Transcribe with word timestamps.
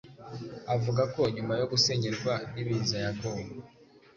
avuga 0.75 1.01
ko 1.13 1.21
nyuma 1.35 1.53
yo 1.59 1.65
gusenyerwa 1.71 2.33
n’ibiza 2.53 2.97
yagowe 3.05 3.43